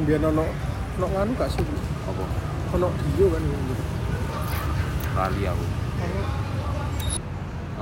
[0.00, 0.44] Biar ono
[0.96, 1.64] ono nganu gak sih?
[2.08, 2.24] Apa?
[2.76, 3.84] Ono Dio kan gitu.
[5.12, 5.66] Kali aku.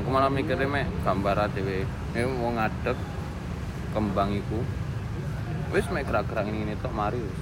[0.03, 1.87] Aku malah mikirnya mek gambar dhewe.
[2.19, 2.99] Eh mau ngadeg
[3.95, 4.59] kembang iku.
[5.71, 7.39] Wis mek gerak-gerak ini ini tok mari wis.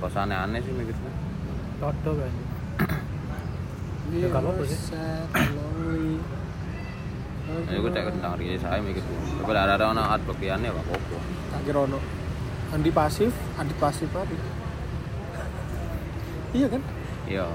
[0.00, 1.12] Kok aneh-aneh sih mikirnya.
[1.76, 2.32] Todo kan.
[4.08, 4.78] Iya, gak apa-apa sih.
[7.48, 9.04] Ya aku cek tentang Ria saya mikir.
[9.40, 11.18] Tapi ada ada ono advokiannya apa apa.
[11.52, 12.17] Tak kira ono.
[12.68, 14.36] Andi pasif, Andi pasif apa?
[16.52, 16.82] Iya kan?
[17.24, 17.46] Iya.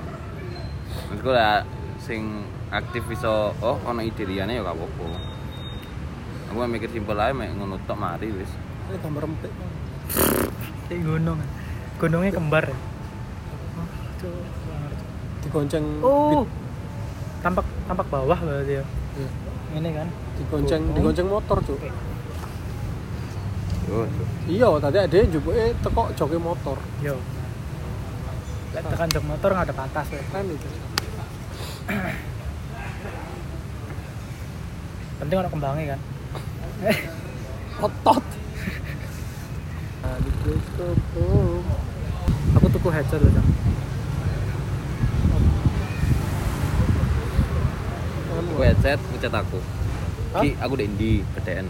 [1.21, 1.62] Gue lah
[2.02, 5.06] sing aktif iso oh ono ide liyane ya gak apa-apa.
[6.49, 8.49] Aku mikir simpel aja mek ngono tok mari wis.
[8.89, 9.54] Ini gambar empik.
[10.89, 11.39] Di gunung.
[11.97, 12.78] Gunungnya kembar ya.
[12.78, 13.88] Oh.
[15.41, 16.45] Digonceng Oh.
[17.41, 18.86] Tampak tampak bawah berarti ya.
[19.17, 19.30] Iya.
[19.73, 20.08] Ini kan.
[20.38, 20.97] digonceng Gunung.
[20.97, 21.82] digonceng motor, Cuk.
[23.94, 24.10] Yo.
[24.50, 26.78] Iya, tadi ada yang jubuke teko joki motor.
[27.06, 27.16] Yo.
[28.74, 30.22] Lek tekan jok motor nggak ada batas ya.
[30.34, 30.70] Keren itu.
[35.24, 36.00] penting ono kembangnya kan
[37.88, 38.24] otot
[42.60, 43.48] aku tuku headset loh jam
[48.34, 49.58] Aku headset, ngecat aku.
[50.38, 51.66] Ki, aku di Indi, PTN.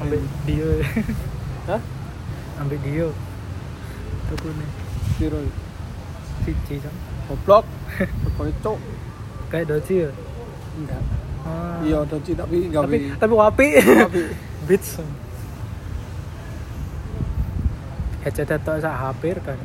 [0.00, 0.70] Ambil dio.
[1.68, 1.80] Hah?
[2.64, 3.08] Ambil dio.
[4.32, 4.70] Tuku nih
[5.20, 5.40] Piro
[6.44, 6.94] cici jam
[7.28, 7.64] goblok.
[8.24, 8.78] Pokoknya cok
[9.52, 10.10] kayak doci ya?
[10.80, 11.02] Enggak.
[11.40, 11.80] Ah.
[11.80, 13.68] iya doci tapi enggak tapi tapi wapi.
[13.76, 14.20] Tapi
[14.68, 15.00] beats.
[18.20, 19.56] Headset itu sak hampir kan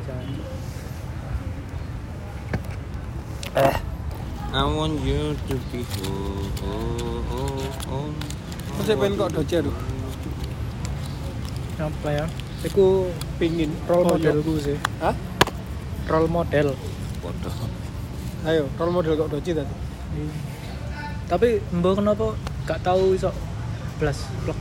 [3.56, 3.76] eh.
[4.56, 7.60] I want you to be oh, oh, oh,
[7.92, 8.08] oh.
[8.80, 9.95] Terus saya pengen kok doci aduh
[11.76, 12.24] apa ya?
[12.64, 14.12] Aku pingin role Koyo.
[14.16, 14.76] modelku sih.
[14.98, 15.14] Hah?
[16.08, 16.72] Role model.
[17.20, 17.54] Bodoh.
[18.46, 19.74] ayo role model kok doci tadi?
[21.26, 23.34] Tapi mbak kenapa gak tahu iso
[23.98, 24.58] plus vlog?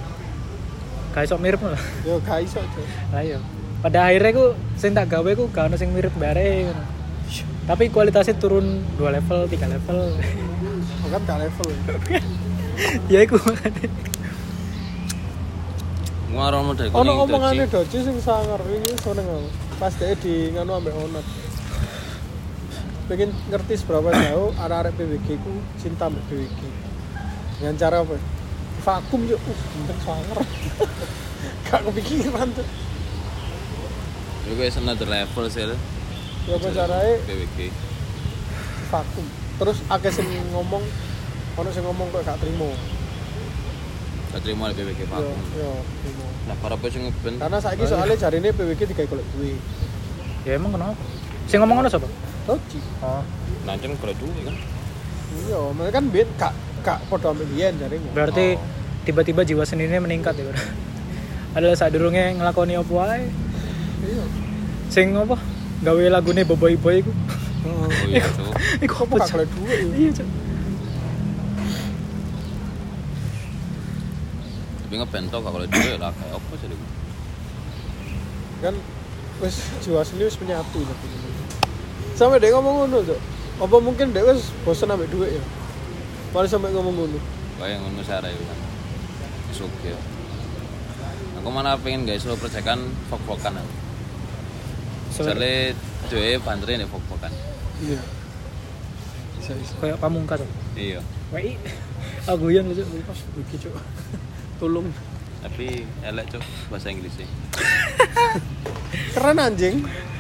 [1.14, 1.78] Gak iso mirip lah.
[2.04, 2.60] Yo gak iso
[3.14, 3.38] lah iya.
[3.86, 6.84] Pada akhirnya ku sing tak gawe ku gak ono sing mirip bare ngono.
[7.66, 10.14] tapi kualitasnya turun dua level tiga level.
[11.06, 11.68] Oh, kan gak level.
[13.08, 13.40] Ya iku
[16.36, 19.50] makanya Ngaro model ono kuning omongane doci sing sangar iki seneng aku.
[19.80, 21.26] Pas dia di nganu ambek onat
[23.06, 26.60] pengen ngerti seberapa jauh arek-arek PWG ku cinta ambek PWG
[27.60, 28.16] dengan cara apa?
[28.84, 29.40] Vakum yuk.
[29.40, 30.38] Uh benteng sangar.
[31.66, 32.68] Gak kepikiran tuh
[34.46, 35.66] Itu kayak another level sih.
[35.66, 37.58] ya apa caranya PWG.
[38.92, 39.26] vakum.
[39.58, 40.84] Terus akeh sing ngomong
[41.58, 42.70] ono sing ngomong kok gak terima
[44.36, 45.32] Gak terima di PWG vakum.
[45.56, 45.70] yo
[46.04, 46.26] terima.
[46.46, 47.34] Nah, para apa sih ngeben?
[47.40, 49.62] karena saiki soalnya jarine PWG digawe golek duit
[50.44, 51.00] ya emang kenapa?
[51.48, 52.08] Sing ngomong ono siapa?
[52.44, 53.24] Doci oh.
[53.64, 54.56] Nanti kan kalau duit kan.
[55.36, 58.62] iya mereka kan bet gak gak podo ambek biyen jarine berarti Oh.
[59.04, 60.52] tiba-tiba jiwa seninya meningkat ya
[61.56, 63.26] adalah saat durungnya ngelakoni apa ae
[64.04, 64.24] iya.
[64.92, 65.40] Sing apa?
[65.82, 67.12] Gawe lagune boboy boy iku.
[67.66, 68.22] Oh iya,
[68.84, 69.88] iku kok apa golek duit ya?
[69.98, 70.12] iya
[75.04, 76.68] Tapi tok gak kalau duit lah kayak apa sih
[78.64, 78.76] kan
[79.44, 80.96] wis jiwa seni wis menyatu ya
[82.16, 83.20] sampai dia ngomong ngono tuh
[83.60, 85.44] apa mungkin dia wis bosan ambek duit ya
[86.32, 87.20] malah sampai ngomong ngono
[87.56, 88.60] Kayak ngono cara itu kan.
[89.56, 89.96] Suke.
[91.40, 93.74] Aku mana pengen guys lo percekan fok-fokan aku.
[95.16, 95.72] Soalnya
[96.12, 97.32] duit banterin ya fok-fokan.
[97.80, 98.00] iya
[99.78, 100.42] kayak pamungkas
[100.74, 101.00] Iya.
[101.30, 101.54] wei
[102.26, 102.82] aku yang lucu
[104.56, 104.88] tolong
[105.42, 105.68] Tapi
[106.02, 107.28] elek cuk bahasa Inggris sih.
[109.14, 109.76] keren anjing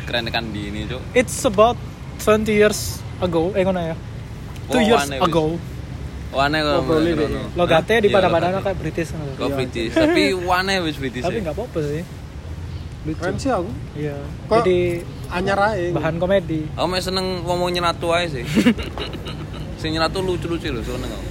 [0.05, 1.01] Keren kan di ini cuk.
[1.13, 1.73] it's about
[2.19, 2.79] 20 years
[3.17, 3.95] ago eh ngono ya
[4.67, 5.57] two Oh, years aneh, ago
[6.29, 7.15] Wane kok deh.
[7.55, 8.61] logatnya di Iya, pada-pada logatnya.
[8.61, 9.31] kayak British ngono.
[9.33, 9.55] Kok Iya.
[9.55, 11.23] British, tapi wane wis British.
[11.23, 11.41] tapi ya.
[11.41, 12.03] nggak apa-apa sih
[13.05, 14.79] lucu keren sih aku iya Kok jadi
[15.31, 18.43] anyar aja bahan komedi Aku mek seneng ngomong nyelatu aja sih.
[19.79, 21.27] Sing nyelatu lucu-lucu lho, seneng aku.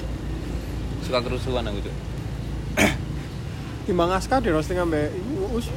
[1.03, 1.95] Suka kerusuhan aku cuk.
[3.85, 5.69] Timbang aska di roasting ini us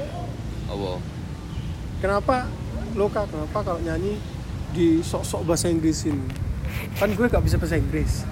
[0.68, 1.00] Apa?
[2.00, 2.36] kenapa
[2.96, 4.16] loka kenapa kalau nyanyi
[4.72, 6.18] di sok-sok bahasa Inggrisin
[7.00, 8.24] kan gue gak bisa bahasa Inggris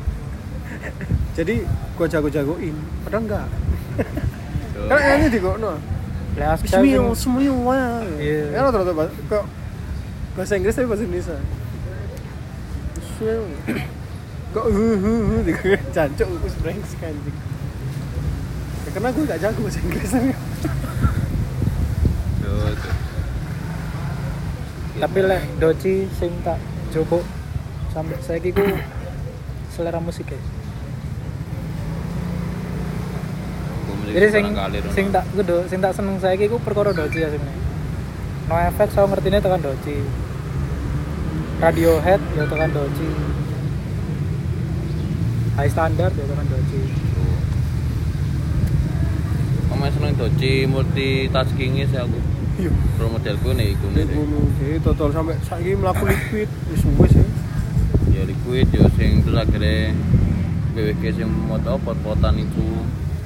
[1.35, 3.47] jadi gue jago-jagoin padahal enggak
[4.85, 5.73] kan nyanyi di kok no
[6.35, 8.51] Leas Bismillah semua Iya.
[8.51, 8.91] ya lo terus
[9.31, 9.45] kok
[10.35, 11.38] bahasa Inggris tapi bahasa Indonesia
[12.95, 13.47] Bismillah.
[14.51, 17.55] kok hu hu hu aku brengsek anjing ya,
[18.95, 20.08] karena gue gak jago bahasa Inggris
[22.39, 22.71] Tuh,
[24.95, 26.55] tapi lek doci sing tak
[26.95, 27.19] coba
[27.91, 28.63] sampai saya ku
[29.75, 30.39] selera musik ya.
[34.15, 34.45] Jadi sing
[34.95, 37.63] sing tak kudu sing tak seneng saya ku perkara doci ya sebenarnya.
[38.47, 39.99] No effect saya ngertinya tekan doci
[41.60, 43.09] Radiohead ya tekan doci
[45.59, 47.05] high standard ya tekan doci
[49.86, 52.17] Kamu seneng doci multitasking sih aku.
[52.57, 54.17] iya Role modelku nih iku nih.
[54.57, 57.25] Sih total sampai saiki mlaku liquid wis wis ya.
[58.09, 59.93] Ya liquid ya sing terus akhirnya
[60.73, 62.65] BWG sing moto pot-potan iku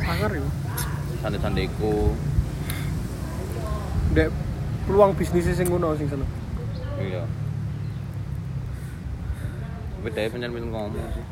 [0.03, 0.43] Sangar ya.
[1.23, 2.11] santai-santaiku.
[4.11, 4.27] Dek
[4.83, 6.27] peluang bisnis sing ngono sing seneng.
[6.99, 7.23] Iya.
[9.95, 11.23] Tapi dia pengen ngomong sih.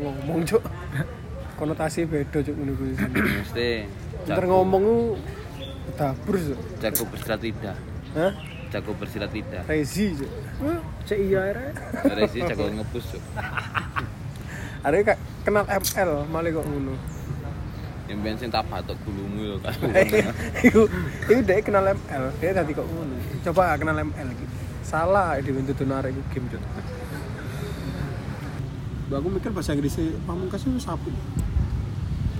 [0.00, 0.64] Ngomong, Cuk.
[1.60, 2.96] Konotasi beda, Cuk, ngono kuwi.
[2.96, 3.68] Mesti
[4.24, 4.96] Ntar ngomong ku
[6.00, 6.56] dapur, Cuk.
[6.80, 7.76] jago bersilat lidah.
[8.16, 8.32] Hah?
[8.72, 9.62] Jago bersilat lidah.
[9.68, 10.30] Rezi, Cuk.
[11.04, 11.52] cek iya
[12.00, 13.22] Dari sih jago ngepus tuh.
[14.88, 16.94] Ada kayak kenal ML malah kok ngono.
[18.08, 19.76] Yang bensin tak batok gulumu lho kan.
[20.66, 20.88] Iku
[21.28, 23.20] iku dia kenal ML, dia tadi kok ngono.
[23.44, 24.46] Coba kenal ML iki.
[24.80, 26.48] Salah di bentuk tunar iku game
[29.10, 29.18] jut.
[29.18, 31.10] Aku mikir bahasa Inggris pamungkas itu sapu.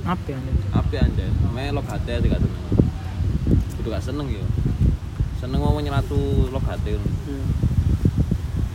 [0.00, 0.38] apa ya
[0.72, 2.62] Api anda, melok hati aja gak seneng.
[3.76, 4.44] Kudu gak seneng ya.
[5.42, 6.96] Seneng ngomong nyelatu lok hati.
[6.96, 7.00] Iya.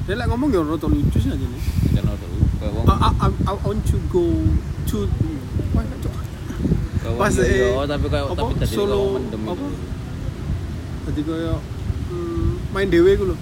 [0.05, 1.61] Dia lek ngomong ya rada lucu sih aja nih.
[1.97, 2.29] Jangan tuh.
[2.61, 4.25] Kayak wong I, I, want to go
[4.91, 5.09] to
[7.05, 9.29] Wah, pas, yo, eh, tapi kayak apa, tapi tadi solo, apa?
[9.29, 9.67] itu.
[11.05, 11.57] Jadi kayak
[12.09, 13.37] hmm, main dewe ku lho.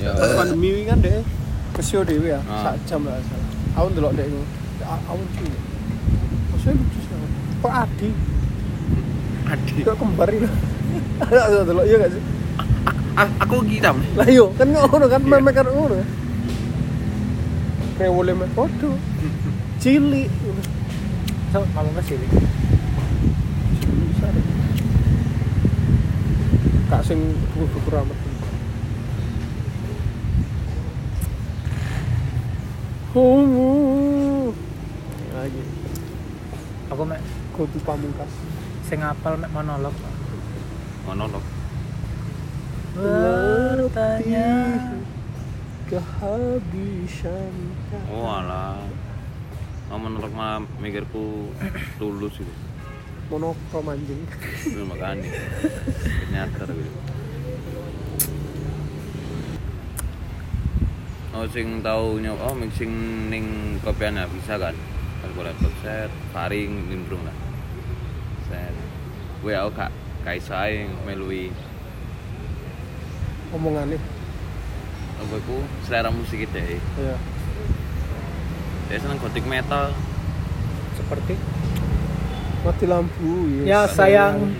[0.00, 0.16] Ya.
[0.16, 1.20] Pas pandemi kan deh
[1.76, 2.72] kesio dewe ya, Ah.
[2.72, 3.20] sak jam lah.
[3.72, 4.40] Aku ndelok deh iku.
[4.84, 5.48] Aku cuy.
[6.52, 7.16] Maksudnya lucu sih.
[7.64, 8.12] Kok Adi?
[9.48, 9.80] Adi.
[9.80, 10.44] Kok kembar itu?
[11.24, 12.20] Ada ndelok iya gak sih?
[13.40, 14.00] Aku gitam.
[14.16, 15.96] Lah iya, kan ngono kan meme kan ngono.
[17.96, 18.96] Kayak boleh main foto.
[19.80, 20.28] Cilik.
[21.52, 22.16] so kamu Bisa
[24.32, 24.44] deh.
[26.88, 27.20] Kak sing
[27.56, 28.31] kuku rambut.
[33.12, 34.48] Oh,
[35.36, 35.62] lagi
[36.88, 37.20] aku mek
[37.52, 38.32] kudu pamungkas.
[38.88, 39.92] sing apal mek monolog
[41.04, 41.40] Ngono lho.
[42.96, 44.48] bertanya
[45.92, 47.52] kehabisan
[48.08, 48.80] Oh alah.
[49.92, 51.52] Ngomong menurut malah mikirku
[52.00, 52.54] tulus gitu.
[53.28, 54.24] monokrom anjing.
[54.88, 55.28] Makanya.
[56.00, 56.92] Ternyata gitu.
[61.32, 62.92] Oh sing tau nyok oh mixing
[63.32, 64.76] ning kopian ya bisa kan.
[65.32, 67.36] Gue laptop set, paring nimbrung lah.
[68.52, 68.74] Set.
[69.40, 69.90] Gue aku kak
[70.22, 71.48] kaisa yang melui
[73.52, 74.00] Omongannya.
[75.22, 75.56] apa iku
[75.86, 76.78] selera musik kita ya.
[76.98, 77.16] Ya.
[78.90, 79.92] Dia seneng gothic metal.
[80.92, 81.34] seperti
[82.62, 84.52] Mati lampu ya sayang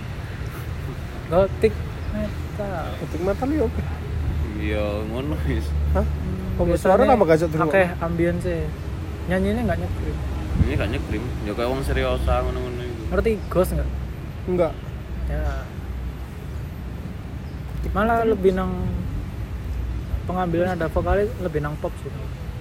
[1.29, 1.77] gotik
[2.13, 3.83] metal Ketik metal ya oke.
[4.61, 5.67] Iya ngono wis.
[5.97, 6.05] Hah?
[6.75, 7.63] Suara tambah gajah dulu.
[7.65, 8.53] oke ambience
[9.25, 10.17] nyanyinya nggak nyekrim
[10.63, 13.03] Ini gak nyekrim, ya kayak wong seriosa ngono-ngono itu.
[13.09, 13.89] ngerti ghost nggak
[14.45, 14.73] Enggak.
[15.27, 15.43] ya
[17.91, 18.73] malah lebih nang
[20.23, 22.09] pengambilan ada vokalnya lebih nang pop sih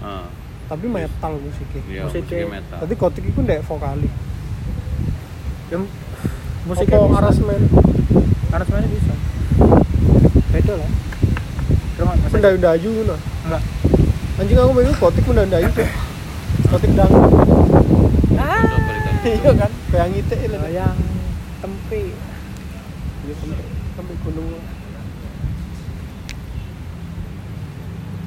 [0.01, 0.25] Ah,
[0.65, 1.81] Tapi metal musiknya.
[1.85, 2.77] iya Musiknya- metal.
[2.79, 4.09] Tadi kotik itu ndek vokali.
[5.69, 5.77] ya,
[6.65, 7.63] musiknya Apa bisa arrangement?
[8.49, 9.13] aransemennya bisa
[10.51, 10.89] beda lah
[12.27, 13.15] Mendayu-dayu ngono.
[13.51, 13.63] Enggak
[14.39, 15.89] Anjing aku mikir kotik mendayu tuh.
[16.71, 17.29] Kotik dangdut.
[18.39, 18.63] ah.
[19.21, 19.71] Iya kan?
[19.91, 20.57] Kayak ngite ini.
[20.71, 20.97] yang
[21.59, 22.15] tempe
[23.21, 24.49] Iya sampai sampai gunung.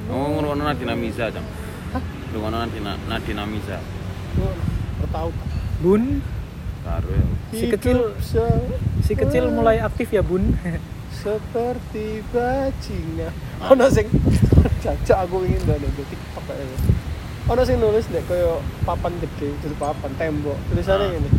[0.05, 1.43] Oh, ngono Nadina Misa, Jam.
[2.31, 3.43] Lu ngono Nadina Nadina.
[4.37, 4.51] Gua
[5.03, 5.49] bertahu tak.
[5.83, 6.03] bun
[6.85, 7.25] Karo ya.
[7.49, 8.13] Si kecil-
[9.01, 10.53] si kecil mulai aktif ya bun
[11.15, 13.31] seperti bajingan.
[13.65, 14.07] Ono sing
[14.79, 16.67] jajak aku ingin ndane di TikTok kayak
[17.45, 20.57] Ono sing nulis nek koyo papan gede, jadi papan tembok.
[20.67, 21.15] Tulisannya Ah.
[21.15, 21.29] ini.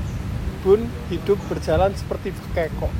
[0.63, 2.91] Bun hidup berjalan seperti kekok.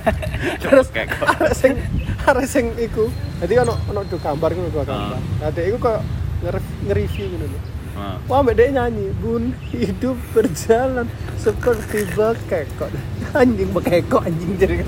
[0.62, 1.26] Terus kayak kok.
[1.30, 1.72] Ada sing
[2.20, 3.08] ada sing iku.
[3.38, 5.20] Jadi ono ono do gambar ngono dua gambar.
[5.38, 6.00] Nah, dek iku koyo
[6.42, 7.60] nge- nge-review ngono lho.
[7.96, 8.16] Ah.
[8.28, 12.92] Wah, mbak Dek nyanyi, Bun, hidup berjalan seperti bekekok.
[13.32, 14.84] Anjing bekekok anjing jadi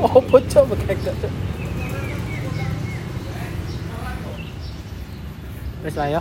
[0.00, 0.22] Oh,
[0.70, 1.12] bekekok.
[1.20, 1.32] Cok.
[5.80, 6.20] wes lah ya